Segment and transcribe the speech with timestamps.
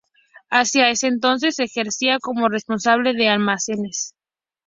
[0.49, 4.15] Hacia ese entonces ejercía como responsable de almacenes.